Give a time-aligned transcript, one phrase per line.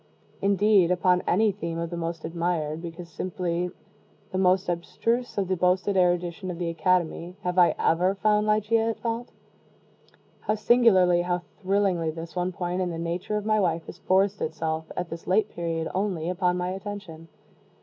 [0.41, 3.69] Indeed upon any theme of the most admired because simply
[4.31, 8.89] the most abstruse of the boasted erudition of the Academy, have I ever found Ligeia
[8.89, 9.29] at fault?
[10.39, 14.41] How singularly how thrillingly, this one point in the nature of my wife has forced
[14.41, 17.27] itself, at this late period only, upon my attention!